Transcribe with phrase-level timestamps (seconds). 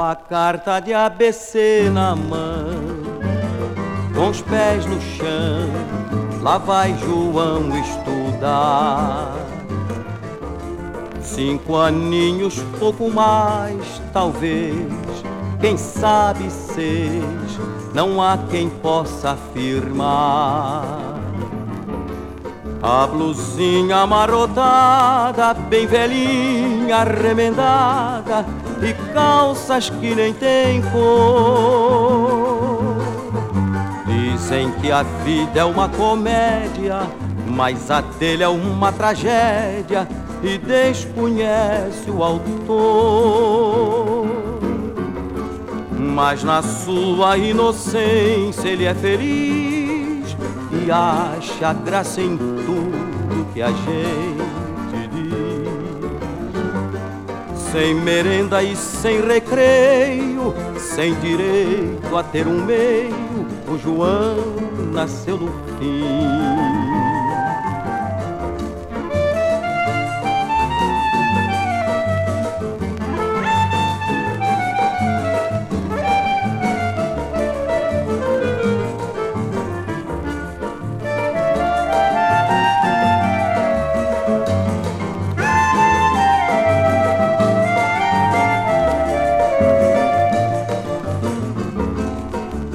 [0.00, 2.68] a carta de ABC na mão,
[4.14, 5.68] com os pés no chão,
[6.40, 9.34] lá vai João estudar.
[11.20, 14.76] Cinco aninhos, pouco mais, talvez,
[15.60, 17.58] quem sabe seis,
[17.92, 21.27] não há quem possa afirmar.
[22.80, 28.46] A blusinha amarrotada, bem velhinha, remendada
[28.80, 32.98] E calças que nem tem cor.
[34.06, 37.00] Dizem que a vida é uma comédia
[37.48, 40.06] Mas a dele é uma tragédia
[40.40, 44.28] E desconhece o autor.
[45.90, 49.77] Mas na sua inocência ele é feliz
[50.72, 55.70] e acha graça em tudo que a gente diz.
[57.72, 64.36] Sem merenda e sem recreio, sem direito a ter um meio, o João
[64.92, 67.07] nasceu no fim.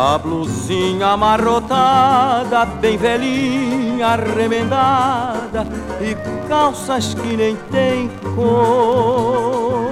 [0.00, 5.66] A blusinha amarrotada, bem velhinha, remendada
[6.00, 6.14] E
[6.46, 9.88] calças que nem tem cor.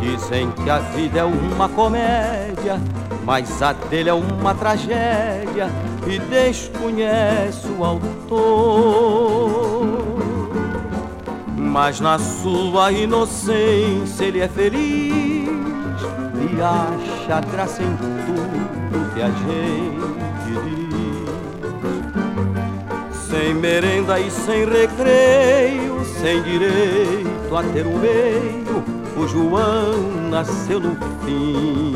[0.00, 2.80] Dizem que a vida é uma comédia
[3.22, 5.68] Mas a dele é uma tragédia
[6.06, 8.38] E desconhece o autor.
[11.54, 15.57] Mas na sua inocência ele é feliz
[16.60, 19.98] Acha graça em tudo que a gente
[20.46, 21.28] diz.
[23.28, 28.84] Sem merenda e sem recreio, sem direito a ter o meio,
[29.16, 31.92] o João nasceu no fim.